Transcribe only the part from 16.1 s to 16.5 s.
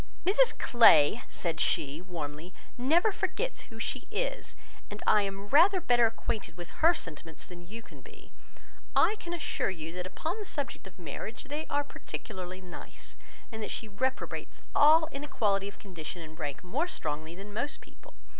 and